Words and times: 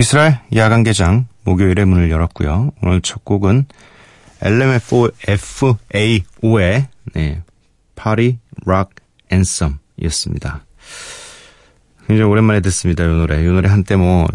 미스랄 0.00 0.40
야간 0.56 0.82
개장 0.82 1.26
목요일에 1.44 1.84
문을 1.84 2.10
열었고요. 2.10 2.70
오늘 2.80 3.02
첫 3.02 3.22
곡은 3.22 3.66
LMFAO의 4.40 6.16
네, 7.12 7.42
Party 7.96 8.38
Rock 8.64 8.94
Anthem이었습니다. 9.30 10.64
굉장히 12.06 12.30
오랜만에 12.30 12.60
듣습니다. 12.60 13.04
이 13.04 13.08
노래. 13.08 13.42
이 13.42 13.44
노래 13.44 13.68
한때 13.68 13.96
뭐 13.96 14.26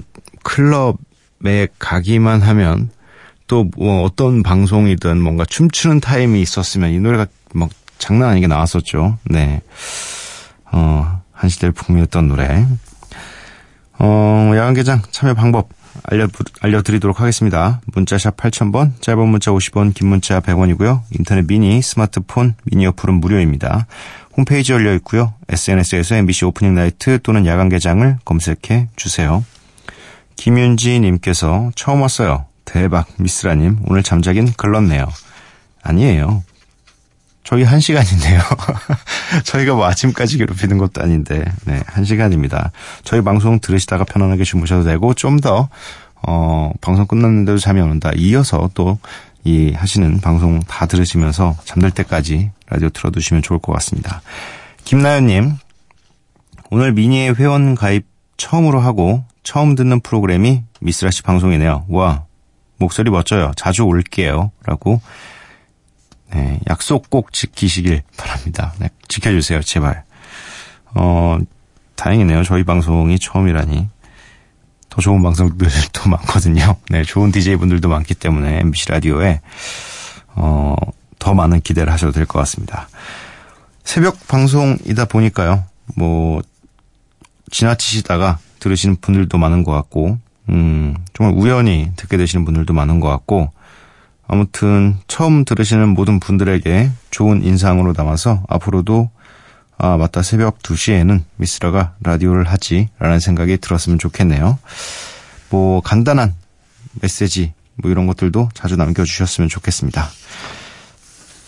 클럽에 0.43 1.69
가기만 1.79 2.43
하면 2.43 2.91
또 3.47 3.65
뭐 3.75 4.03
어떤 4.03 4.43
방송이든 4.43 5.19
뭔가 5.19 5.45
춤추는 5.45 5.99
타임이 5.99 6.43
있었으면 6.43 6.91
이 6.91 6.99
노래가 6.99 7.25
막 7.55 7.71
장난 7.97 8.29
아니게 8.29 8.45
나왔었죠. 8.45 9.17
네. 9.23 9.63
어, 10.71 11.23
한 11.31 11.49
시대를 11.49 11.71
풍미했던 11.71 12.27
노래. 12.27 12.67
어, 13.99 14.51
야간개장 14.55 15.01
참여 15.11 15.33
방법 15.33 15.69
알려, 16.03 16.27
알려드리도록 16.61 17.21
하겠습니다. 17.21 17.81
문자샵 17.93 18.37
8000번, 18.37 19.01
짧은 19.01 19.27
문자 19.27 19.51
50원, 19.51 19.93
긴 19.93 20.07
문자 20.07 20.39
100원이고요. 20.39 21.01
인터넷 21.17 21.47
미니, 21.47 21.81
스마트폰, 21.81 22.55
미니 22.65 22.85
어플은 22.87 23.15
무료입니다. 23.15 23.87
홈페이지 24.37 24.73
열려 24.73 24.93
있고요. 24.95 25.33
SNS에서 25.47 26.15
MBC 26.15 26.45
오프닝 26.45 26.75
나이트 26.75 27.19
또는 27.21 27.45
야간개장을 27.45 28.17
검색해 28.25 28.89
주세요. 28.95 29.43
김윤지 30.35 30.99
님께서 30.99 31.71
처음 31.75 32.01
왔어요. 32.01 32.45
대박, 32.65 33.07
미스라님. 33.17 33.79
오늘 33.87 34.03
잠자긴 34.03 34.51
글렀네요. 34.51 35.05
아니에요. 35.81 36.43
저희 37.45 37.63
한 37.63 37.79
시간인데요. 37.79 38.41
저희가 39.45 39.75
뭐 39.75 39.85
아침까지 39.85 40.39
괴롭히는 40.39 40.77
것도 40.79 41.01
아닌데, 41.01 41.45
네, 41.65 41.79
한 41.85 42.03
시간입니다. 42.03 42.71
저희 43.03 43.21
방송 43.21 43.59
들으시다가 43.59 44.03
편안하게 44.03 44.43
주무셔도 44.43 44.83
되고, 44.83 45.13
좀 45.13 45.39
더, 45.39 45.69
어, 46.27 46.71
방송 46.81 47.05
끝났는데도 47.05 47.59
잠이 47.59 47.79
오는다. 47.79 48.11
이어서 48.17 48.69
또, 48.73 48.97
이 49.43 49.73
하시는 49.73 50.19
방송 50.21 50.59
다 50.61 50.87
들으시면서 50.87 51.55
잠들 51.65 51.91
때까지 51.91 52.49
라디오 52.67 52.89
틀어두시면 52.89 53.43
좋을 53.43 53.59
것 53.59 53.73
같습니다. 53.73 54.23
김나연님, 54.83 55.53
오늘 56.71 56.93
미니의 56.93 57.35
회원 57.35 57.75
가입 57.75 58.07
처음으로 58.37 58.79
하고, 58.79 59.23
처음 59.43 59.75
듣는 59.75 59.99
프로그램이 59.99 60.63
미스라시 60.81 61.21
방송이네요. 61.21 61.85
와, 61.89 62.25
목소리 62.77 63.11
멋져요. 63.11 63.51
자주 63.55 63.83
올게요. 63.83 64.51
라고 64.65 64.99
네, 66.33 66.59
약속 66.69 67.09
꼭 67.09 67.31
지키시길 67.33 68.01
바랍니다. 68.17 68.73
네, 68.79 68.89
지켜주세요, 69.07 69.61
제발. 69.61 70.03
어, 70.95 71.37
다행이네요. 71.95 72.43
저희 72.43 72.63
방송이 72.63 73.19
처음이라니. 73.19 73.87
더 74.89 75.01
좋은 75.01 75.21
방송들도 75.21 76.09
많거든요. 76.09 76.75
네, 76.89 77.03
좋은 77.03 77.31
DJ분들도 77.31 77.89
많기 77.89 78.13
때문에 78.15 78.59
MBC 78.61 78.89
라디오에, 78.89 79.41
어, 80.35 80.75
더 81.19 81.33
많은 81.33 81.61
기대를 81.61 81.91
하셔도 81.91 82.11
될 82.13 82.25
것 82.25 82.39
같습니다. 82.39 82.87
새벽 83.83 84.25
방송이다 84.27 85.05
보니까요, 85.05 85.65
뭐, 85.95 86.41
지나치시다가 87.51 88.39
들으시는 88.59 88.97
분들도 89.01 89.37
많은 89.37 89.63
것 89.63 89.71
같고, 89.73 90.17
음, 90.49 90.95
정말 91.13 91.35
우연히 91.37 91.91
듣게 91.95 92.17
되시는 92.17 92.45
분들도 92.45 92.73
많은 92.73 92.99
것 92.99 93.09
같고, 93.09 93.51
아무튼 94.27 94.97
처음 95.07 95.45
들으시는 95.45 95.89
모든 95.89 96.19
분들에게 96.19 96.91
좋은 97.11 97.43
인상으로 97.43 97.93
남아서 97.95 98.43
앞으로도 98.49 99.09
아 99.77 99.97
맞다 99.97 100.21
새벽 100.21 100.59
2시에는 100.59 101.21
미스라가 101.35 101.95
라디오를 102.01 102.45
하지라는 102.45 103.19
생각이 103.19 103.57
들었으면 103.57 103.99
좋겠네요. 103.99 104.57
뭐 105.49 105.81
간단한 105.81 106.33
메시지 107.01 107.53
뭐 107.75 107.91
이런 107.91 108.07
것들도 108.07 108.49
자주 108.53 108.77
남겨주셨으면 108.77 109.49
좋겠습니다. 109.49 110.07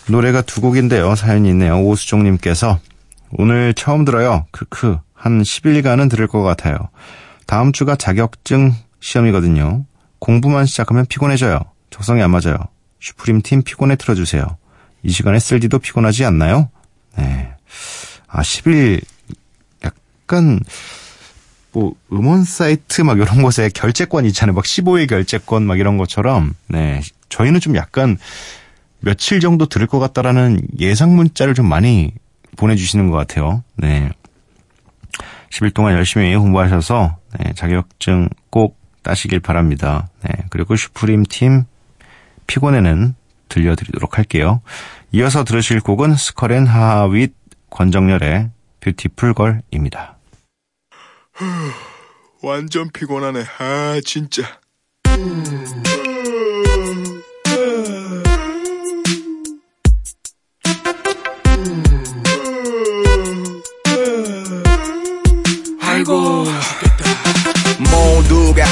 노래가 0.08 0.42
두 0.42 0.60
곡인데요. 0.60 1.14
사연이 1.14 1.48
있네요. 1.50 1.80
오수종님께서 1.80 2.78
오늘 3.32 3.74
처음 3.74 4.04
들어요. 4.04 4.46
크크 4.52 4.98
한 5.14 5.42
10일간은 5.42 6.10
들을 6.10 6.26
것 6.26 6.42
같아요. 6.42 6.76
다음 7.46 7.72
주가 7.72 7.96
자격증 7.96 8.74
시험이거든요. 9.00 9.84
공부만 10.18 10.66
시작하면 10.66 11.06
피곤해져요. 11.06 11.60
적성이 11.90 12.22
안 12.22 12.30
맞아요. 12.30 12.56
슈프림 13.00 13.42
팀 13.42 13.62
피곤해 13.62 13.96
틀어주세요. 13.96 14.44
이 15.02 15.10
시간에 15.10 15.38
쓸디도 15.38 15.78
피곤하지 15.78 16.24
않나요? 16.24 16.70
네. 17.16 17.52
아, 18.26 18.42
10일, 18.42 19.02
약간, 19.84 20.60
뭐, 21.72 21.94
음원 22.12 22.44
사이트 22.44 23.02
막 23.02 23.18
이런 23.18 23.42
곳에 23.42 23.70
결제권 23.72 24.24
있잖아요. 24.26 24.54
막 24.54 24.64
15일 24.64 25.08
결제권 25.08 25.64
막 25.64 25.78
이런 25.78 25.96
것처럼, 25.96 26.54
네. 26.66 27.00
저희는 27.28 27.60
좀 27.60 27.76
약간 27.76 28.18
며칠 29.00 29.40
정도 29.40 29.66
들을 29.66 29.86
것 29.86 29.98
같다라는 29.98 30.60
예상 30.80 31.14
문자를 31.14 31.54
좀 31.54 31.68
많이 31.68 32.12
보내주시는 32.56 33.10
것 33.10 33.16
같아요. 33.16 33.62
네. 33.76 34.10
10일 35.50 35.72
동안 35.72 35.94
열심히 35.94 36.34
공부하셔서, 36.36 37.16
네, 37.38 37.52
자격증 37.54 38.28
꼭 38.50 38.78
따시길 39.02 39.40
바랍니다. 39.40 40.08
네. 40.22 40.30
그리고 40.50 40.76
Supreme 40.76 41.22
Team 41.28 41.64
피곤해는 42.48 43.14
들려드리도록 43.48 44.18
할게요. 44.18 44.60
이어서 45.12 45.44
들으실 45.44 45.80
곡은 45.80 46.16
Skull 46.16 46.47
and 46.47 46.66
하하 46.66 46.99
with 46.99 47.32
권정열의 47.70 48.50
Beautiful 48.80 49.34
Girl입니다. 49.34 50.18
완전 52.42 52.90
피곤하네. 52.90 53.44
아, 53.58 54.00
진짜. 54.04 54.42
아 55.04 55.97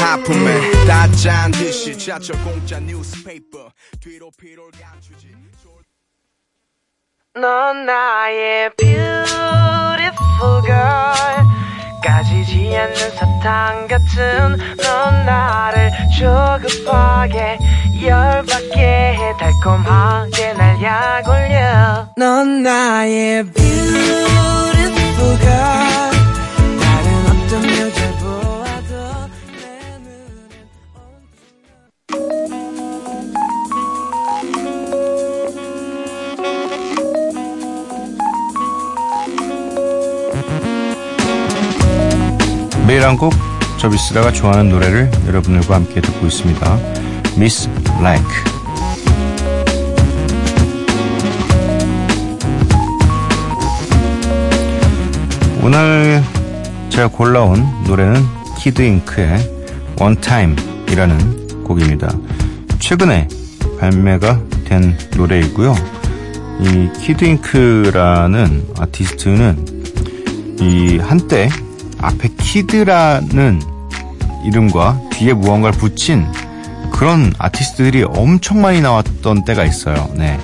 하품에 0.07 0.87
다짠 0.87 1.51
듯이 1.51 1.99
지하철 1.99 2.41
공짜 2.45 2.79
뉴스페이퍼 2.79 3.73
뒤로 4.01 4.31
피로를 4.39 4.71
감추지. 4.81 5.35
넌 7.35 7.85
나의 7.85 8.71
beautiful 8.77 10.63
girl. 10.63 11.45
까지지 12.05 12.77
않는 12.77 12.95
사탕 12.95 13.89
같은 13.89 14.57
넌 14.77 15.27
나를 15.27 15.91
조급하게 16.21 17.59
열받게 18.01 18.79
해. 18.79 19.37
달콤하게 19.41 20.53
날 20.53 20.83
약올려. 20.83 22.09
넌 22.17 22.63
나의 22.63 23.43
beautiful 23.53 25.39
girl 25.41 25.96
매일 42.87 43.03
한 43.05 43.17
곡, 43.17 43.35
저 43.79 43.89
미쓰라가 43.89 44.31
좋아하는 44.31 44.71
노래를 44.71 45.11
여러분들과 45.27 45.75
함께 45.75 46.01
듣고 46.01 46.27
있습니다. 46.27 46.79
Miss 47.35 47.69
Like. 47.99 48.25
오늘 55.65 56.23
제가 56.89 57.09
골라온 57.09 57.67
노래는 57.89 58.25
Kid 58.57 58.81
Ink의 58.81 59.37
Time이라는 60.21 61.65
곡입니다. 61.65 62.09
최근에 62.79 63.27
발매가 63.81 64.41
된 64.65 64.97
노래이고요. 65.17 65.75
이 66.61 66.89
Kid 67.01 67.25
Ink라는 67.25 68.69
아티스트는 68.79 70.57
이 70.61 70.99
한때 70.99 71.49
앞에 72.07 72.29
Kid라는 72.39 73.61
이름과 74.45 75.01
뒤에 75.11 75.33
무언가를 75.33 75.77
붙인 75.79 76.25
그런 76.93 77.33
아티스트들이 77.39 78.05
엄청 78.05 78.63
많이 78.63 78.81
나왔던 78.81 79.45
때가 79.45 79.65
있어요. 79.65 80.09
네. 80.15 80.39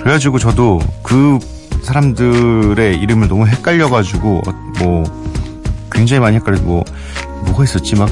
그래가지고 0.00 0.38
저도 0.38 0.80
그 1.02 1.38
사람들의 1.82 2.96
이름을 3.00 3.28
너무 3.28 3.46
헷갈려가지고 3.46 4.42
어, 4.46 4.52
뭐 4.78 5.04
굉장히 5.90 6.20
많이 6.20 6.36
헷갈려 6.36 6.60
뭐 6.60 6.84
뭐가 7.44 7.64
있었지 7.64 7.96
막 7.96 8.08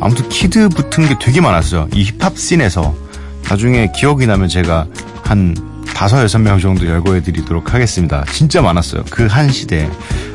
아무튼 0.00 0.28
Kid 0.28 0.68
붙은 0.70 1.08
게 1.08 1.16
되게 1.18 1.40
많았어요. 1.40 1.88
이 1.94 2.04
힙합 2.04 2.36
scene에서 2.38 2.94
나중에 3.48 3.90
기억이 3.96 4.26
나면 4.26 4.48
제가 4.48 4.86
한 5.24 5.56
다섯 5.94 6.22
여섯 6.22 6.38
명 6.38 6.58
정도 6.60 6.86
열거해 6.86 7.22
드리도록 7.22 7.72
하겠습니다. 7.74 8.24
진짜 8.32 8.60
많았어요. 8.62 9.04
그 9.10 9.26
한 9.26 9.50
시대에. 9.50 9.88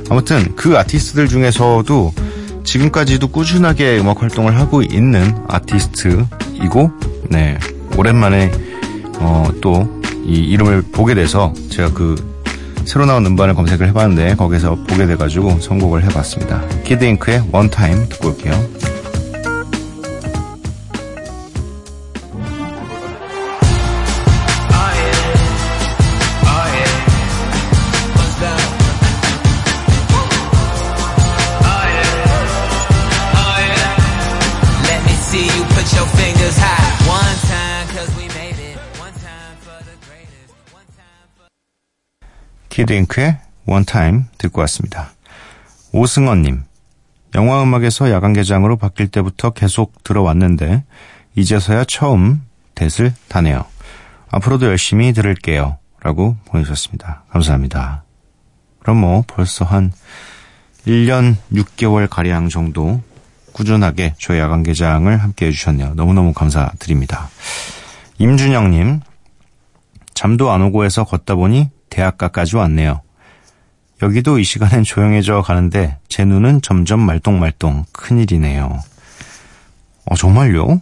아무튼 0.09 0.55
그 0.55 0.77
아티스트들 0.77 1.27
중에서도 1.27 2.13
지금까지도 2.63 3.27
꾸준하게 3.27 3.99
음악 3.99 4.21
활동을 4.21 4.57
하고 4.57 4.81
있는 4.81 5.35
아티스트이고, 5.47 6.91
네 7.29 7.57
오랜만에 7.97 8.51
어, 9.19 9.51
또 9.61 9.95
이 10.25 10.39
이름을 10.39 10.81
보게 10.91 11.13
돼서 11.13 11.53
제가 11.69 11.93
그 11.93 12.15
새로 12.83 13.05
나온 13.05 13.25
음반을 13.25 13.53
검색을 13.53 13.87
해봤는데 13.89 14.35
거기서 14.35 14.75
보게 14.87 15.05
돼가지고 15.05 15.59
선곡을 15.59 16.03
해봤습니다. 16.05 16.63
키드잉크의 16.83 17.49
원타임 17.51 18.09
듣고 18.09 18.29
올게요. 18.29 18.53
키드잉크의 42.75 43.37
원타임 43.65 44.25
듣고 44.37 44.59
왔습니다. 44.61 45.11
오승원님, 45.93 46.63
영화 47.35 47.63
음악에서 47.63 48.11
야간 48.11 48.33
개장으로 48.33 48.75
바뀔 48.75 49.07
때부터 49.07 49.51
계속 49.51 50.03
들어왔는데 50.03 50.83
이제서야 51.35 51.85
처음 51.85 52.41
댓을 52.75 53.13
다네요. 53.29 53.63
앞으로도 54.29 54.65
열심히 54.65 55.13
들을게요. 55.13 55.77
라고 56.01 56.35
보내주셨습니다. 56.45 57.23
감사합니다. 57.29 58.03
그럼 58.79 58.97
뭐 58.97 59.23
벌써 59.25 59.63
한 59.63 59.93
1년 60.85 61.37
6개월 61.53 62.09
가량 62.09 62.49
정도 62.49 63.01
꾸준하게 63.53 64.15
저희 64.19 64.39
야간 64.39 64.63
개장을 64.63 65.15
함께 65.17 65.47
해주셨네요. 65.47 65.93
너무너무 65.93 66.33
감사드립니다. 66.33 67.29
임준영님, 68.17 68.99
잠도 70.13 70.51
안 70.51 70.61
오고 70.61 70.83
해서 70.83 71.05
걷다 71.05 71.35
보니 71.35 71.69
대학가까지 71.95 72.57
왔네요. 72.57 73.01
여기도 74.01 74.37
이 74.37 74.43
시간엔 74.43 74.83
조용해져 74.83 75.41
가는데 75.41 75.97
제 76.09 76.25
눈은 76.25 76.61
점점 76.61 76.99
말똥말똥 76.99 77.85
큰일이네요. 77.93 78.79
어, 80.05 80.15
정말요? 80.15 80.81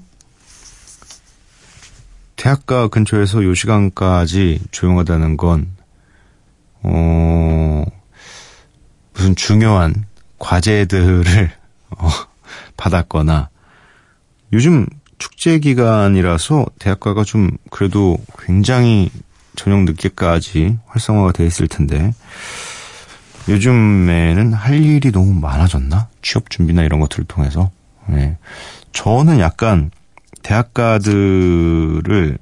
대학가 2.36 2.88
근처에서 2.88 3.44
요 3.44 3.54
시간까지 3.54 4.62
조용하다는 4.72 5.38
건, 5.38 5.68
어, 6.82 7.86
무슨 9.14 9.36
중요한 9.36 10.06
과제들을, 10.40 11.52
어, 11.96 12.10
받았거나, 12.76 13.50
요즘 14.52 14.88
축제 15.20 15.60
기간이라서 15.60 16.66
대학가가 16.80 17.24
좀 17.24 17.52
그래도 17.70 18.18
굉장히 18.40 19.10
저녁 19.56 19.84
늦게까지 19.84 20.78
활성화가 20.88 21.32
돼 21.34 21.46
있을 21.46 21.68
텐데, 21.68 22.14
요즘에는 23.50 24.54
할 24.54 24.84
일이 24.84 25.12
너무 25.12 25.34
많아졌나? 25.40 26.08
취업 26.22 26.50
준비나 26.50 26.84
이런 26.84 27.00
것들을 27.00 27.26
통해서. 27.26 27.72
네. 28.08 28.38
저는 28.94 29.40
약간 29.40 29.92
대학가들을 30.44 32.38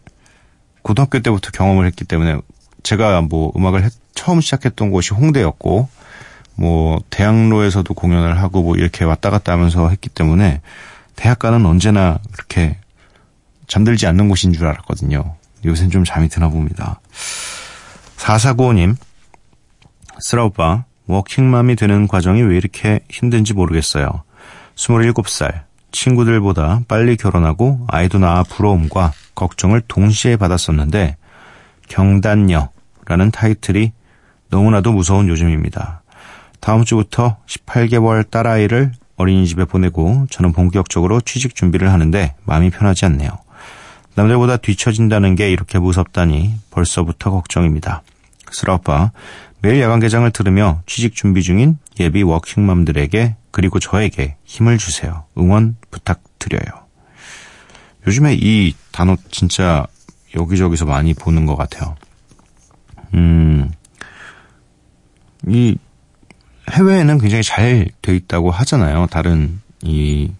고등학교 0.81 1.19
때부터 1.19 1.51
경험을 1.51 1.85
했기 1.85 2.05
때문에 2.05 2.39
제가 2.83 3.21
뭐 3.21 3.51
음악을 3.55 3.83
했- 3.83 3.93
처음 4.15 4.41
시작했던 4.41 4.91
곳이 4.91 5.13
홍대였고 5.13 5.87
뭐 6.55 6.99
대학로에서도 7.09 7.93
공연을 7.93 8.39
하고 8.41 8.61
뭐 8.63 8.75
이렇게 8.75 9.05
왔다 9.05 9.29
갔다 9.29 9.51
하면서 9.53 9.89
했기 9.89 10.09
때문에 10.09 10.61
대학가는 11.15 11.65
언제나 11.65 12.19
그렇게 12.31 12.77
잠들지 13.67 14.07
않는 14.07 14.27
곳인 14.27 14.53
줄 14.53 14.65
알았거든요. 14.67 15.35
요새는 15.65 15.91
좀 15.91 16.03
잠이 16.03 16.29
드나 16.29 16.49
봅니다. 16.49 16.99
4495님, 18.17 18.95
쓰라 20.19 20.45
오빠, 20.45 20.85
워킹맘이 21.07 21.75
되는 21.75 22.07
과정이 22.07 22.41
왜 22.41 22.57
이렇게 22.57 23.01
힘든지 23.09 23.53
모르겠어요. 23.53 24.23
27살, 24.75 25.63
친구들보다 25.91 26.81
빨리 26.87 27.17
결혼하고 27.17 27.85
아이도 27.87 28.19
낳아 28.19 28.43
부러움과 28.43 29.11
걱정을 29.35 29.81
동시에 29.87 30.37
받았었는데, 30.37 31.17
경단녀라는 31.89 33.31
타이틀이 33.33 33.91
너무나도 34.49 34.93
무서운 34.93 35.27
요즘입니다. 35.27 36.03
다음 36.59 36.85
주부터 36.85 37.37
18개월 37.47 38.29
딸아이를 38.29 38.91
어린이집에 39.17 39.65
보내고 39.65 40.27
저는 40.29 40.53
본격적으로 40.53 41.21
취직 41.21 41.55
준비를 41.55 41.91
하는데 41.91 42.35
마음이 42.45 42.69
편하지 42.69 43.05
않네요. 43.05 43.31
남들보다 44.15 44.57
뒤처진다는 44.57 45.35
게 45.35 45.51
이렇게 45.51 45.79
무섭다니 45.79 46.55
벌써부터 46.69 47.31
걱정입니다. 47.31 48.03
오빠, 48.69 49.11
매일 49.61 49.79
야간 49.81 49.99
개장을 49.99 50.29
들으며 50.31 50.81
취직 50.85 51.15
준비 51.15 51.41
중인 51.41 51.77
예비 51.99 52.23
워킹맘들에게 52.23 53.35
그리고 53.51 53.79
저에게 53.79 54.35
힘을 54.43 54.77
주세요. 54.77 55.25
응원 55.37 55.77
부탁드려요. 55.89 56.81
요즘에 58.07 58.35
이 58.39 58.73
단어 58.91 59.15
진짜 59.29 59.85
여기저기서 60.35 60.85
많이 60.85 61.13
보는 61.13 61.45
것 61.45 61.55
같아요. 61.55 61.95
음, 63.13 63.71
이 65.47 65.77
해외에는 66.69 67.17
굉장히 67.19 67.43
잘 67.43 67.87
돼 68.01 68.15
있다고 68.15 68.51
하잖아요. 68.51 69.07
다른 69.07 69.61
이 69.83 70.31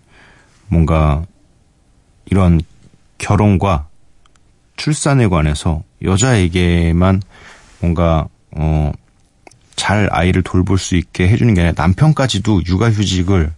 뭔가 0.68 1.24
이런 2.25 2.62
결혼과 3.22 3.88
출산에 4.78 5.28
관해서 5.28 5.84
여자에게만 6.04 7.22
뭔가 7.80 8.28
어, 8.51 8.92
잘 9.75 10.10
아이를 10.12 10.42
돌볼 10.42 10.78
수 10.80 10.96
있게 10.96 11.30
해주는 11.30 11.54
게 11.54 11.62
아니라 11.62 11.74
남편까지도 11.78 12.66
육아휴직을 12.66 13.54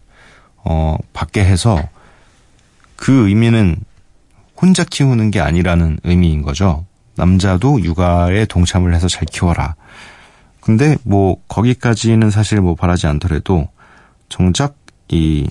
어, 0.65 0.97
받게 1.13 1.43
해서 1.43 1.81
그 2.97 3.27
의미는 3.29 3.77
혼자 4.61 4.83
키우는 4.83 5.31
게 5.31 5.39
아니라는 5.39 5.99
의미인 6.03 6.41
거죠. 6.41 6.85
남자도 7.15 7.81
육아에 7.81 8.45
동참을 8.45 8.93
해서 8.93 9.07
잘 9.07 9.25
키워라. 9.25 9.75
근데 10.59 10.97
뭐 11.03 11.37
거기까지는 11.47 12.31
사실 12.31 12.59
뭐 12.61 12.75
바라지 12.75 13.07
않더라도 13.07 13.67
정작 14.29 14.75
이 15.09 15.47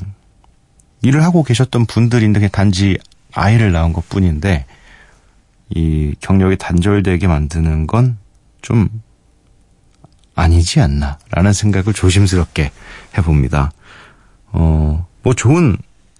일을 1.02 1.22
하고 1.24 1.42
계셨던 1.42 1.86
분들인데 1.86 2.48
단지 2.48 2.98
아이를 3.32 3.72
낳은 3.72 3.92
것 3.92 4.08
뿐인데 4.08 4.66
이 5.70 6.14
경력이 6.20 6.56
단절되게 6.58 7.26
만드는 7.26 7.86
건 7.86 8.18
좀 8.62 8.88
아니지 10.36 10.80
않나라는 10.80 11.52
생각을 11.52 11.92
조심스럽게 11.92 12.70
해봅니다. 13.18 13.72
어, 14.52 15.06
뭐 15.24 15.34
좋은 15.34 15.76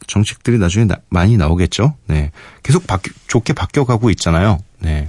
정책들이 0.08 0.58
나중에 0.58 0.84
나- 0.86 0.96
많이 1.08 1.36
나오겠죠. 1.36 1.94
네. 2.08 2.32
계속 2.64 2.86
바뀌, 2.88 3.10
좋게 3.28 3.52
바뀌어가고 3.52 4.10
있잖아요. 4.10 4.58
네. 4.80 5.08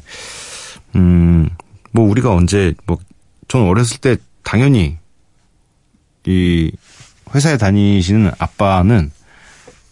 음, 0.95 1.49
뭐 1.91 2.07
우리가 2.07 2.31
언제, 2.33 2.75
뭐, 2.85 2.99
전 3.47 3.63
어렸을 3.63 3.97
때 3.97 4.15
당연히 4.43 4.97
이 6.27 6.71
회사에 7.33 7.57
다니시는 7.57 8.31
아빠는 8.37 9.11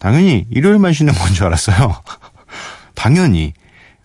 당연히 0.02 0.46
일요일만 0.50 0.92
쉬는 0.92 1.12
건 1.14 1.32
줄 1.32 1.46
알았어요. 1.46 1.94
당연히. 2.96 3.54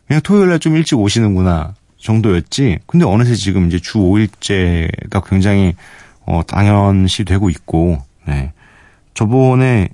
그냥 0.07 0.21
토요일 0.21 0.49
날 0.49 0.59
좀 0.59 0.75
일찍 0.75 0.95
오시는구나 0.99 1.73
정도였지. 1.99 2.79
근데 2.85 3.03
어느새 3.03 3.33
지금 3.33 3.65
이제 3.67 3.79
주 3.79 3.97
5일제가 3.97 5.27
굉장히 5.27 5.73
어, 6.27 6.41
당연시 6.45 7.23
되고 7.23 7.49
있고, 7.49 8.03
네. 8.27 8.51
저번에 9.15 9.89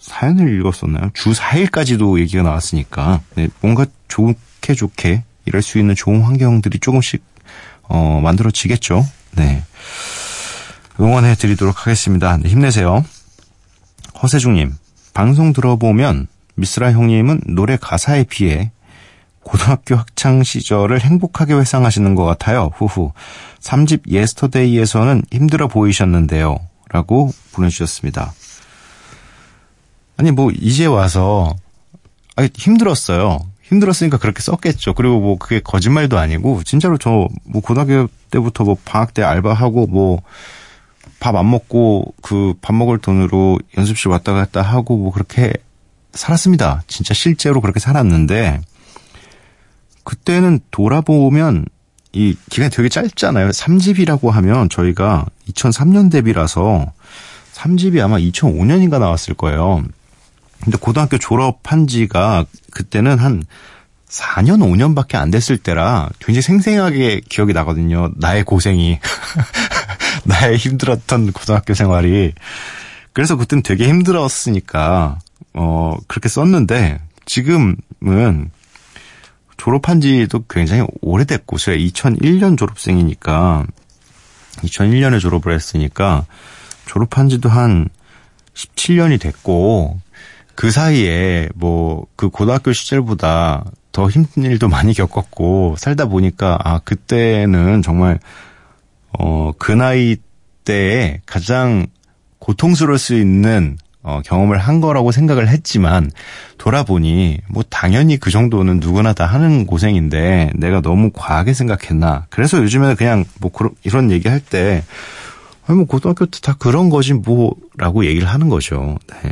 사연을 0.00 0.58
읽었었나요? 0.58 1.10
주 1.12 1.32
4일까지도 1.32 2.18
얘기가 2.20 2.42
나왔으니까, 2.42 3.20
네, 3.34 3.48
뭔가 3.60 3.84
좋게 4.08 4.74
좋게 4.74 5.24
일할 5.44 5.60
수 5.60 5.78
있는 5.78 5.94
좋은 5.94 6.22
환경들이 6.22 6.78
조금씩, 6.78 7.22
어, 7.82 8.20
만들어지겠죠. 8.22 9.04
네. 9.32 9.62
응원해 10.98 11.34
드리도록 11.34 11.84
하겠습니다. 11.86 12.36
네, 12.38 12.48
힘내세요. 12.48 13.04
허세중님, 14.22 14.72
방송 15.14 15.52
들어보면 15.52 16.26
미스라 16.56 16.92
형님은 16.92 17.40
노래 17.46 17.76
가사에 17.76 18.24
비해 18.24 18.72
고등학교 19.44 19.94
학창 19.94 20.42
시절을 20.42 21.00
행복하게 21.00 21.54
회상하시는 21.54 22.14
것 22.14 22.24
같아요. 22.24 22.70
후후. 22.74 23.12
3집 23.60 24.08
예스터데이에서는 24.08 25.22
힘들어 25.32 25.68
보이셨는데요. 25.68 26.58
라고 26.90 27.30
보내주셨습니다. 27.52 28.32
아니, 30.16 30.30
뭐, 30.30 30.50
이제 30.50 30.86
와서, 30.86 31.54
아니, 32.36 32.48
힘들었어요. 32.54 33.38
힘들었으니까 33.62 34.18
그렇게 34.18 34.40
썼겠죠. 34.42 34.94
그리고 34.94 35.20
뭐, 35.20 35.38
그게 35.38 35.60
거짓말도 35.60 36.18
아니고, 36.18 36.62
진짜로 36.64 36.96
저, 36.98 37.28
뭐, 37.44 37.60
고등학교 37.60 38.08
때부터 38.30 38.64
뭐, 38.64 38.76
방학 38.84 39.12
때 39.12 39.22
알바하고, 39.22 39.86
뭐, 39.88 40.22
밥 41.24 41.36
안 41.36 41.50
먹고, 41.50 42.12
그, 42.20 42.52
밥 42.60 42.74
먹을 42.74 42.98
돈으로 42.98 43.58
연습실 43.78 44.10
왔다 44.10 44.34
갔다 44.34 44.60
하고, 44.60 44.98
뭐, 44.98 45.10
그렇게 45.10 45.54
살았습니다. 46.12 46.82
진짜 46.86 47.14
실제로 47.14 47.62
그렇게 47.62 47.80
살았는데, 47.80 48.60
그때는 50.04 50.60
돌아보면 50.70 51.64
이 52.12 52.36
기간이 52.50 52.70
되게 52.70 52.90
짧잖아요. 52.90 53.48
3집이라고 53.48 54.30
하면 54.32 54.68
저희가 54.68 55.24
2003년 55.48 56.12
데뷔라서 56.12 56.92
3집이 57.54 58.04
아마 58.04 58.18
2005년인가 58.18 58.98
나왔을 58.98 59.32
거예요. 59.32 59.82
근데 60.62 60.76
고등학교 60.78 61.16
졸업한 61.16 61.86
지가 61.86 62.44
그때는 62.70 63.18
한 63.18 63.42
4년, 64.10 64.60
5년밖에 64.60 65.14
안 65.16 65.30
됐을 65.30 65.56
때라 65.56 66.10
굉장히 66.20 66.42
생생하게 66.42 67.22
기억이 67.28 67.54
나거든요. 67.54 68.10
나의 68.16 68.44
고생이. 68.44 69.00
나의 70.26 70.56
힘들었던 70.56 71.32
고등학교 71.32 71.74
생활이. 71.74 72.32
그래서 73.12 73.36
그땐 73.36 73.62
되게 73.62 73.86
힘들었으니까, 73.88 75.18
어, 75.54 75.96
그렇게 76.08 76.28
썼는데, 76.28 77.00
지금은 77.26 78.50
졸업한 79.56 80.00
지도 80.00 80.44
굉장히 80.48 80.84
오래됐고, 81.00 81.58
제가 81.58 81.76
2001년 81.76 82.58
졸업생이니까, 82.58 83.66
2001년에 84.62 85.20
졸업을 85.20 85.52
했으니까, 85.52 86.26
졸업한 86.86 87.28
지도 87.28 87.48
한 87.48 87.88
17년이 88.54 89.20
됐고, 89.20 90.00
그 90.54 90.70
사이에 90.70 91.48
뭐, 91.54 92.06
그 92.16 92.30
고등학교 92.30 92.72
시절보다 92.72 93.64
더 93.92 94.10
힘든 94.10 94.42
일도 94.42 94.68
많이 94.68 94.92
겪었고, 94.92 95.76
살다 95.78 96.06
보니까, 96.06 96.58
아, 96.64 96.80
그때는 96.80 97.82
정말, 97.82 98.18
어, 99.18 99.52
그 99.58 99.72
나이 99.72 100.16
때에 100.64 101.20
가장 101.26 101.86
고통스러울 102.38 102.98
수 102.98 103.14
있는 103.14 103.76
어, 104.02 104.20
경험을 104.22 104.58
한 104.58 104.82
거라고 104.82 105.12
생각을 105.12 105.48
했지만 105.48 106.10
돌아보니 106.58 107.40
뭐 107.48 107.62
당연히 107.70 108.18
그 108.18 108.30
정도는 108.30 108.78
누구나 108.78 109.14
다 109.14 109.24
하는 109.24 109.64
고생인데 109.64 110.50
내가 110.54 110.82
너무 110.82 111.10
과하게 111.12 111.54
생각했나. 111.54 112.26
그래서 112.28 112.58
요즘에는 112.58 112.96
그냥 112.96 113.24
뭐 113.40 113.50
그런 113.50 113.72
이런 113.82 114.10
얘기할 114.10 114.40
때 114.40 114.84
아니 115.66 115.78
뭐 115.78 115.86
고등학교 115.86 116.26
때 116.26 116.38
다 116.40 116.54
그런 116.58 116.90
거지 116.90 117.14
뭐라고 117.14 118.04
얘기를 118.04 118.28
하는 118.28 118.50
거죠. 118.50 118.98
네. 119.08 119.30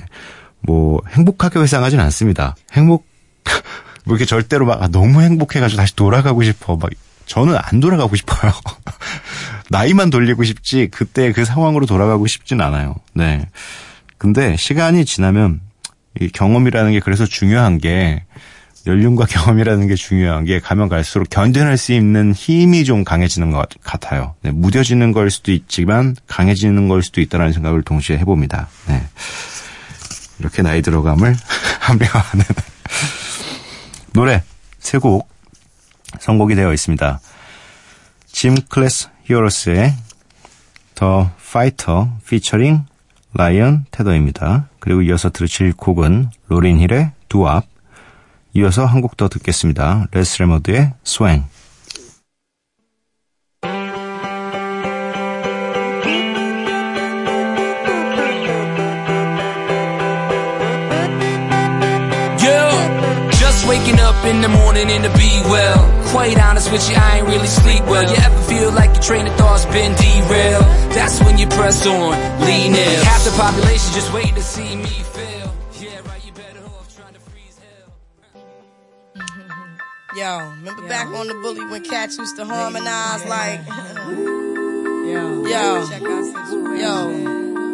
뭐 0.60 1.02
행복하게 1.08 1.60
회상하진 1.60 2.00
않습니다. 2.00 2.56
행복 2.72 3.06
뭐 4.04 4.16
이렇게 4.16 4.24
절대로 4.24 4.64
막 4.64 4.82
아, 4.82 4.88
너무 4.88 5.20
행복해가지고 5.20 5.76
다시 5.76 5.94
돌아가고 5.94 6.42
싶어 6.42 6.76
막 6.76 6.90
저는 7.32 7.56
안 7.56 7.80
돌아가고 7.80 8.14
싶어요. 8.14 8.52
나이만 9.70 10.10
돌리고 10.10 10.44
싶지 10.44 10.88
그때 10.92 11.32
그 11.32 11.46
상황으로 11.46 11.86
돌아가고 11.86 12.26
싶진 12.26 12.60
않아요. 12.60 12.96
네. 13.14 13.48
근데 14.18 14.54
시간이 14.58 15.06
지나면 15.06 15.62
이 16.20 16.28
경험이라는 16.28 16.92
게 16.92 17.00
그래서 17.00 17.24
중요한 17.24 17.78
게 17.78 18.22
연륜과 18.86 19.24
경험이라는 19.32 19.88
게 19.88 19.94
중요한 19.94 20.44
게 20.44 20.60
가면 20.60 20.90
갈수록 20.90 21.30
견뎌낼 21.30 21.78
수 21.78 21.94
있는 21.94 22.34
힘이 22.34 22.84
좀 22.84 23.02
강해지는 23.02 23.50
것 23.50 23.66
같아요. 23.82 24.34
네, 24.42 24.50
무뎌지는 24.50 25.12
걸 25.12 25.30
수도 25.30 25.52
있지만 25.52 26.14
강해지는 26.26 26.86
걸 26.88 27.02
수도 27.02 27.22
있다는 27.22 27.54
생각을 27.54 27.80
동시에 27.80 28.18
해봅니다. 28.18 28.68
네. 28.88 29.06
이렇게 30.38 30.60
나이 30.60 30.82
들어감을 30.82 31.34
함양하는 31.80 32.44
노래 34.12 34.42
세 34.80 34.98
곡 34.98 35.31
선곡이 36.20 36.54
되어 36.54 36.72
있습니다. 36.72 37.20
Gym 38.26 38.54
Class 38.68 39.08
Heroes의 39.24 39.94
The 40.94 41.26
Fighter 41.38 42.06
featuring 42.28 42.84
Ryan 43.34 43.86
Tedder입니다. 43.90 44.68
그리고 44.78 45.02
이어서 45.02 45.30
들으실 45.30 45.72
곡은 45.74 46.30
Lauryn 46.48 46.78
Hill의 46.80 47.12
Doo 47.28 47.47
Wop 47.47 47.66
이어서 48.54 48.84
한 48.84 49.00
곡 49.00 49.16
더 49.16 49.28
듣겠습니다. 49.28 50.06
레스 50.12 50.38
레머드의 50.40 50.92
just 63.38 63.66
waking 63.68 64.00
up 64.00 64.14
in 64.24 64.40
the 64.40 64.48
morning 64.48 64.90
and 64.90 65.04
to 65.04 65.10
be 65.16 65.28
well. 65.28 65.41
Quite 65.41 65.41
honest 65.41 65.41
with 66.72 66.88
you, 66.90 66.96
I 66.96 67.18
ain't 67.18 67.28
really 67.28 67.46
sleep 67.46 67.82
well. 67.86 68.02
You 68.02 68.16
ever 68.16 68.42
feel 68.44 68.72
like 68.72 68.90
your 68.94 69.02
train 69.02 69.26
of 69.26 69.34
thought's 69.36 69.64
been 69.66 69.92
derailed? 69.94 70.64
That's 70.96 71.20
when 71.22 71.38
you 71.38 71.46
press 71.48 71.86
on, 71.86 72.40
lean 72.40 72.74
in. 72.74 73.04
Half 73.04 73.24
the 73.24 73.30
population 73.36 73.92
just 73.94 74.12
waiting 74.12 74.34
to 74.34 74.42
see 74.42 74.76
me 74.76 74.86
fail. 74.86 75.54
Yeah, 75.78 76.00
right, 76.08 76.24
you 76.24 76.32
better 76.32 76.64
off 76.64 76.96
trying 76.96 77.14
to 77.14 77.20
freeze 77.20 77.58
hell. 77.62 79.24
Yo, 80.16 80.38
remember 80.56 80.88
back 80.88 81.06
on 81.08 81.26
the 81.28 81.34
bully 81.34 81.64
when 81.66 81.84
cats 81.84 82.16
used 82.18 82.36
to 82.36 82.44
harmonize 82.44 83.24
like, 83.26 83.60
Yo, 83.68 85.44
Yo. 85.44 85.86
check 85.88 86.02
out 86.02 86.24
Sanctuary. 86.24 86.80
yo, 86.80 87.10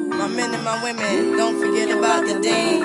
my 0.08 0.26
men 0.28 0.52
and 0.54 0.64
my 0.64 0.82
women, 0.82 1.36
don't 1.36 1.60
forget 1.60 1.96
about 1.96 2.26
the 2.26 2.40
dame. 2.40 2.82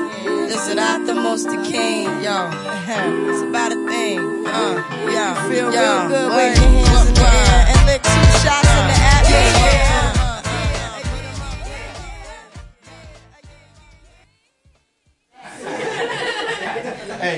This 0.48 0.68
is 0.68 0.76
not 0.76 1.06
the 1.08 1.16
most 1.16 1.46
the 1.46 1.58
king, 1.64 2.06
yo. 2.24 2.52
It's 3.34 3.42
about 3.42 3.72
a 3.72 3.83
thing, 4.04 4.20
uh, 4.48 4.76
yo. 5.12 5.34
Feel 5.50 5.74
yo. 5.74 5.80
real 5.80 6.08
good, 6.10 6.30
Wave 6.36 6.38
wave 6.38 6.58
your 6.58 6.70
your 6.70 6.86
hands 6.86 7.08
in 7.08 7.14
the 7.14 7.22
air 7.22 7.66
and 7.70 7.80
lick 7.88 8.02
two 8.04 8.10
shots 8.44 8.70
in 8.70 8.86
the 8.92 8.98
atmosphere. 9.14 9.90
Hey, 17.20 17.38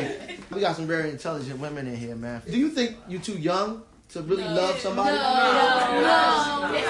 we 0.52 0.60
got 0.62 0.76
some 0.76 0.88
very 0.88 1.10
intelligent 1.12 1.60
women 1.60 1.88
in 1.88 1.96
here, 1.96 2.16
man. 2.16 2.42
Do 2.50 2.58
you 2.58 2.70
think 2.70 2.98
you're 3.08 3.22
too 3.22 3.38
young 3.38 3.84
to 4.10 4.22
really 4.22 4.44
no. 4.44 4.54
love 4.54 4.80
somebody? 4.80 5.16
No, 5.16 5.24
no, 5.24 6.02
no. 6.02 6.46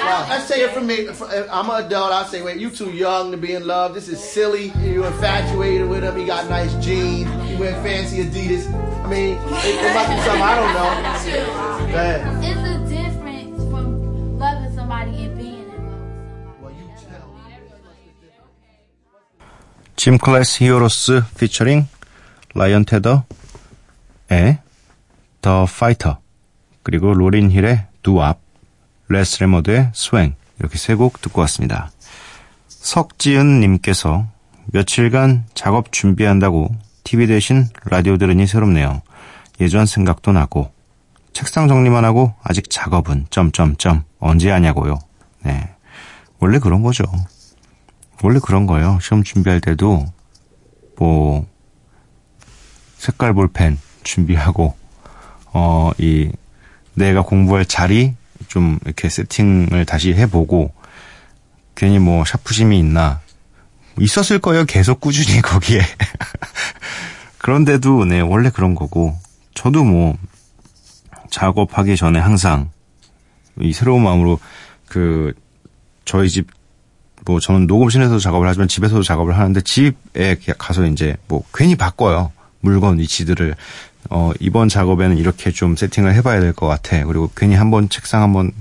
Wow. 0.05 0.27
I 0.29 0.39
say 0.39 0.61
it 0.61 0.71
for 0.71 0.81
me. 0.81 1.07
Uh, 1.07 1.47
I'm 1.51 1.69
an 1.69 1.85
adult. 1.85 2.11
I 2.11 2.25
say, 2.25 2.41
wait, 2.41 2.59
you 2.59 2.69
too 2.69 2.91
young 2.91 3.31
to 3.31 3.37
be 3.37 3.53
in 3.53 3.65
love. 3.65 3.93
This 3.93 4.07
is 4.07 4.19
silly. 4.19 4.71
You're 4.81 5.07
infatuated 5.07 5.89
with 5.89 6.03
him. 6.03 6.15
He 6.17 6.25
got 6.25 6.49
nice 6.49 6.73
jeans. 6.85 7.29
He 7.49 7.55
wear 7.55 7.73
fancy 7.83 8.23
Adidas. 8.23 8.71
I 9.03 9.07
mean, 9.09 9.37
it, 9.37 9.41
it 9.41 9.93
might 9.93 10.09
be 10.13 10.21
something 10.21 10.41
I 10.41 10.55
don't 10.55 10.73
know. 10.73 10.89
Bad. 11.93 12.43
It's 12.43 12.59
a 12.59 12.77
difference 12.89 13.57
from 13.71 14.37
loving 14.37 14.75
somebody 14.75 15.23
and 15.23 15.37
being 15.37 15.69
in 15.69 15.69
love 15.69 15.95
Gym 19.95 20.19
Class 20.19 20.55
Heroes 20.55 21.09
featuring 21.35 21.87
Lion 22.53 22.85
Tedder의 22.85 24.59
The 25.41 25.65
Fighter. 25.67 26.17
그리고 26.85 27.15
로린 27.15 27.49
힐의 27.49 27.87
두압 28.03 28.39
레스 29.09 29.39
레머드의 29.41 29.89
스웽 29.93 30.35
이렇게 30.59 30.77
세 30.77 30.95
곡 30.95 31.19
듣고 31.19 31.41
왔습니다. 31.41 31.91
석지은 32.67 33.59
님께서 33.59 34.27
며칠간 34.67 35.45
작업 35.55 35.91
준비한다고 35.91 36.69
TV 37.03 37.25
대신 37.25 37.67
라디오 37.85 38.17
들으니 38.17 38.45
새롭네요. 38.45 39.01
예전 39.61 39.87
생각도 39.87 40.31
나고 40.31 40.71
책상 41.33 41.67
정리만 41.67 42.05
하고 42.05 42.35
아직 42.43 42.69
작업은 42.69 43.27
점점점 43.31 44.03
언제 44.19 44.51
하냐고요. 44.51 44.99
네. 45.43 45.67
원래 46.39 46.59
그런 46.59 46.83
거죠. 46.83 47.03
원래 48.21 48.39
그런 48.39 48.67
거예요. 48.67 48.99
시험 49.01 49.23
준비할 49.23 49.59
때도 49.59 50.05
뭐 50.99 51.47
색깔 52.97 53.33
볼펜 53.33 53.79
준비하고 54.03 54.75
어 55.51 55.91
이 55.97 56.31
내가 56.95 57.21
공부할 57.21 57.65
자리 57.65 58.15
좀 58.47 58.79
이렇게 58.85 59.09
세팅을 59.09 59.85
다시 59.85 60.13
해보고 60.13 60.73
괜히 61.75 61.99
뭐 61.99 62.25
샤프심이 62.25 62.77
있나 62.79 63.21
있었을 63.99 64.39
거예요. 64.39 64.65
계속 64.65 64.99
꾸준히 64.99 65.39
거기에 65.43 65.81
그런데도 67.37 68.05
네 68.05 68.21
원래 68.21 68.49
그런 68.49 68.75
거고 68.75 69.17
저도 69.53 69.83
뭐 69.83 70.17
작업하기 71.29 71.95
전에 71.95 72.19
항상 72.19 72.69
이 73.59 73.71
새로운 73.73 74.03
마음으로 74.03 74.39
그 74.87 75.33
저희 76.05 76.29
집 76.29 76.47
뭐 77.25 77.39
저는 77.39 77.65
녹음실에서 77.65 78.19
작업을 78.19 78.47
하지만 78.47 78.67
집에서도 78.67 79.01
작업을 79.01 79.37
하는데 79.37 79.59
집에 79.61 79.93
가서 80.57 80.85
이제 80.85 81.17
뭐 81.27 81.43
괜히 81.53 81.75
바꿔요. 81.75 82.31
물건 82.61 82.99
위치들을 82.99 83.55
어 84.09 84.31
이번 84.39 84.69
작업에는 84.69 85.17
이렇게 85.17 85.51
좀 85.51 85.75
세팅을 85.75 86.13
해봐야 86.15 86.39
될 86.39 86.53
것 86.53 86.67
같아. 86.67 87.03
그리고 87.05 87.29
괜히 87.35 87.55
한번 87.55 87.89
책상 87.89 88.21
한번 88.21 88.51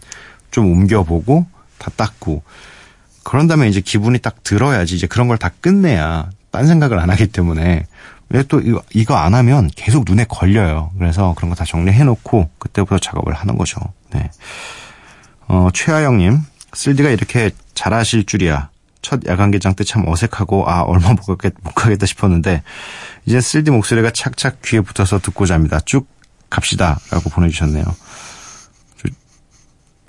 좀 0.51 0.71
옮겨보고 0.71 1.47
다 1.79 1.91
닦고 1.97 2.43
그런 3.23 3.47
다음에 3.47 3.69
이제 3.69 3.81
기분이 3.81 4.19
딱 4.19 4.43
들어야지 4.45 4.95
이제 4.97 5.07
그런 5.07 5.29
걸 5.29 5.37
다 5.39 5.51
끝내야 5.61 6.31
딴 6.51 6.67
생각을 6.67 6.99
안 6.99 7.11
하기 7.11 7.27
때문에 7.29 7.87
왜또 8.31 8.61
이거, 8.61 8.83
이거 8.93 9.15
안 9.17 9.35
하면 9.35 9.69
계속 9.77 10.05
눈에 10.07 10.25
걸려요. 10.29 10.91
그래서 10.99 11.35
그런 11.37 11.51
거 11.51 11.55
다 11.57 11.65
정리해놓고 11.65 12.51
그때부터 12.59 12.99
작업을 12.99 13.35
하는 13.35 13.57
거죠. 13.59 13.81
네. 14.13 14.31
어, 15.47 15.69
최하영님, 15.75 16.39
쓸디가 16.73 17.11
이렇게 17.11 17.51
잘하실 17.75 18.25
줄이야. 18.25 18.71
첫 19.05 19.21
야간 19.27 19.51
개장 19.51 19.75
때 19.75 19.85
참 19.85 20.09
어색하고 20.09 20.69
아 20.69 20.81
얼마 20.81 21.11
못, 21.11 21.27
가겠, 21.27 21.53
못 21.63 21.75
가겠다 21.75 22.07
싶었는데 22.07 22.63
이제 23.27 23.41
쓸디 23.41 23.71
목소리가 23.71 24.11
착착 24.11 24.63
귀에 24.63 24.81
붙어서 24.81 25.19
듣고 25.21 25.45
잡니다. 25.47 25.79
쭉 25.85 26.09
갑시다라고 26.51 27.29
보내주셨네요. 27.31 27.85
저, 27.85 29.09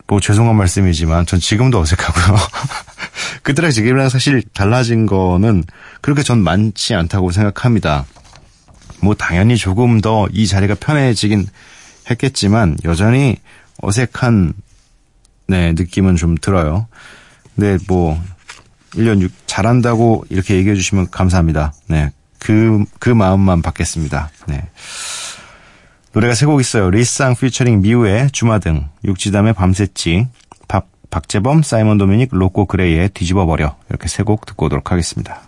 뭐 0.07 0.19
죄송한 0.19 0.55
말씀이지만 0.55 1.25
전 1.25 1.39
지금도 1.39 1.79
어색하고요. 1.79 2.37
그때랑 3.43 3.71
지금이랑 3.71 4.09
사실 4.09 4.43
달라진 4.53 5.05
거는 5.05 5.63
그렇게 6.01 6.23
전 6.23 6.41
많지 6.41 6.93
않다고 6.95 7.31
생각합니다. 7.31 8.05
뭐 9.01 9.13
당연히 9.13 9.57
조금 9.57 9.99
더 10.01 10.27
이 10.31 10.47
자리가 10.47 10.75
편해지긴 10.75 11.47
했겠지만 12.09 12.77
여전히 12.85 13.37
어색한 13.81 14.53
네, 15.47 15.73
느낌은 15.73 16.15
좀 16.15 16.35
들어요. 16.35 16.87
근데 17.55 17.77
뭐 17.87 18.19
1년 18.95 19.21
6 19.21 19.31
잘한다고 19.47 20.25
이렇게 20.29 20.55
얘기해 20.55 20.75
주시면 20.75 21.09
감사합니다. 21.11 21.73
네. 21.87 22.11
그, 22.39 22.83
그 22.99 23.09
마음만 23.09 23.61
받겠습니다. 23.61 24.29
네. 24.47 24.63
노래가 26.13 26.33
세 26.33 26.45
곡 26.45 26.61
있어요. 26.61 26.89
리쌍 26.89 27.35
피처링 27.35 27.81
미우의 27.81 28.31
주마등, 28.31 28.87
육지담의 29.03 29.53
밤새찌, 29.53 30.27
박, 30.67 30.87
박재범, 31.09 31.61
사이먼 31.63 31.97
도미닉, 31.97 32.29
로꼬 32.31 32.65
그레이의 32.65 33.09
뒤집어버려. 33.09 33.75
이렇게 33.89 34.07
세 34.07 34.23
곡 34.23 34.45
듣고 34.45 34.67
오도록 34.67 34.91
하겠습니다. 34.91 35.41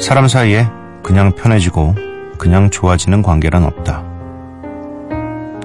사람 0.00 0.26
사이에 0.28 0.66
그냥 1.02 1.30
편해지고 1.32 1.94
그냥 2.38 2.70
좋아지는 2.70 3.22
관계란 3.22 3.64
없다. 3.64 4.02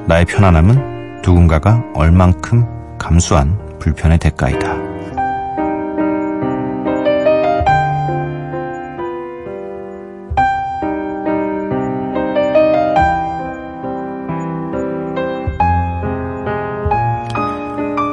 나의 0.07 0.25
편안함은 0.25 1.21
누군가가 1.23 1.81
얼만큼 1.95 2.97
감수한 2.97 3.57
불편의 3.79 4.19
대가이다. 4.19 4.75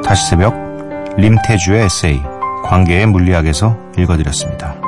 다시 0.04 0.30
새벽 0.30 0.54
림태주의 1.16 1.84
에세이 1.84 2.22
관계의 2.64 3.06
물리학에서 3.06 3.76
읽어드렸습니다. 3.98 4.81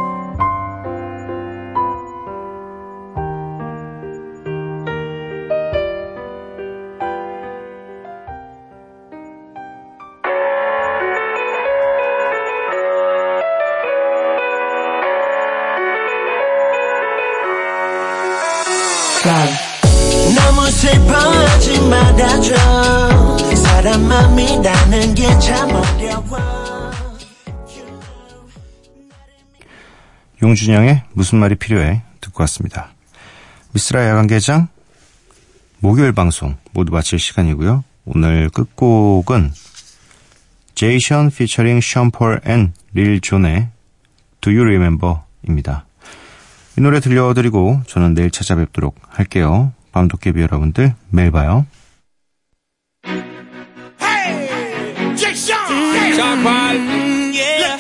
말아줘 22.51 23.57
사람 23.57 24.03
맘이라는 24.07 25.15
게 25.15 25.23
참 25.41 25.71
어려워 25.71 26.91
용준형의 30.43 31.05
무슨 31.13 31.39
말이 31.39 31.55
필요해 31.55 32.03
듣고 32.21 32.43
왔습니다. 32.43 32.91
미쓰라 33.73 34.07
야간개장 34.09 34.69
목요일 35.79 36.13
방송 36.13 36.57
모두 36.73 36.93
마칠 36.93 37.19
시간이고요. 37.19 37.83
오늘 38.05 38.51
끝곡은 38.51 39.53
Jay 40.75 40.99
Sean 40.99 41.31
featuring 41.31 41.81
Sean 41.81 42.12
Paul 42.12 42.43
and 42.45 42.75
Lil 42.93 43.21
Jon의 43.21 43.69
Do 44.43 44.53
You 44.53 44.65
Remember 44.65 45.17
입니다. 45.49 45.87
이 46.77 46.81
노래 46.83 47.01
들려드리고 47.01 47.83
저는 47.87 48.15
내일 48.15 48.31
찾아뵙도록 48.31 48.97
할게요. 49.09 49.73
밤도깨비 49.93 50.41
여러분들 50.43 50.95
매일 51.11 51.31
봐요. 51.31 51.65
Paul. 56.45 56.77
Mm, 56.77 57.33
yeah. 57.33 57.79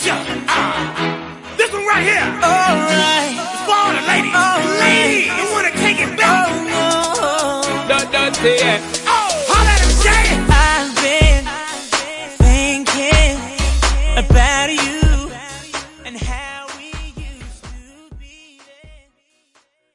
Ah. 0.48 1.55
This 1.59 1.70
one 1.70 1.85
right 1.85 2.00
here. 2.03 2.24
All 2.40 2.77
right. 2.96 3.37
It's 3.37 3.61
for 3.68 3.77
all 3.77 3.92
the 3.92 4.00
ladies. 4.09 4.33
Ladies. 4.81 5.29
You 5.37 5.53
want 5.53 5.68
to 5.68 5.74
take 5.85 6.00
it 6.00 6.16
back. 6.16 6.48
Oh, 6.72 7.61
don't, 7.87 8.11
don't 8.11 8.35
say 8.35 8.57
it. 8.57 9.04